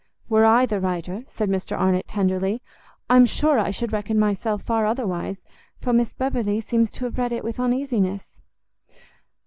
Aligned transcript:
"Were 0.29 0.45
I 0.45 0.65
the 0.65 0.79
writer," 0.79 1.23
said 1.27 1.47
Mr 1.47 1.77
Arnott, 1.79 2.07
tenderly, 2.07 2.63
"I 3.07 3.17
am 3.17 3.25
sure 3.27 3.59
I 3.59 3.69
should 3.69 3.93
reckon 3.93 4.17
myself 4.17 4.63
far 4.63 4.87
otherwise, 4.87 5.43
for 5.79 5.93
Miss 5.93 6.11
Beverley 6.15 6.59
seems 6.59 6.89
to 6.93 7.05
have 7.05 7.19
read 7.19 7.31
it 7.31 7.43
with 7.43 7.59
uneasiness." 7.59 8.31